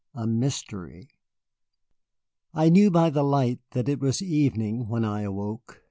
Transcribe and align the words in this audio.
A 0.15 0.25
MYSTERY 0.25 1.09
I 2.55 2.69
knew 2.69 2.89
by 2.89 3.11
the 3.11 3.21
light 3.21 3.59
that 3.73 3.87
it 3.87 3.99
was 3.99 4.19
evening 4.23 4.87
when 4.87 5.05
I 5.05 5.21
awoke. 5.21 5.79